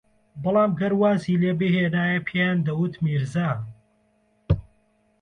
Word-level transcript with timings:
بەڵام 0.43 0.71
گەر 0.79 0.93
وازی 1.01 1.39
لێبھێنایە 1.41 2.19
پێیان 2.27 2.57
دەوت 2.67 2.93
میرزا 3.03 3.49